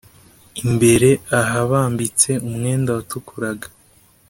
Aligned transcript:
imbere 0.63 1.09
ahabambitse 1.39 2.29
umwenda 2.47 2.89
watukuraga 2.97 3.67